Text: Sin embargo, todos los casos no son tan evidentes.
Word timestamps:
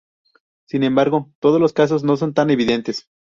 Sin 0.65 0.81
embargo, 0.81 1.29
todos 1.39 1.61
los 1.61 1.73
casos 1.73 2.03
no 2.03 2.17
son 2.17 2.33
tan 2.33 2.49
evidentes. 2.49 3.05